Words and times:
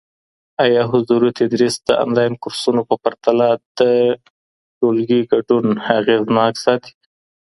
ايا 0.63 0.83
حضوري 0.91 1.29
تدريس 1.39 1.75
د 1.87 1.89
انلاين 2.03 2.33
کورسونو 2.43 2.81
په 2.89 2.95
پرتله 3.03 3.47
د 3.79 3.81
ټولګي 4.77 5.21
ګډون 5.31 5.65
اغېزناک 5.97 6.55
ساتي؟ 6.63 6.91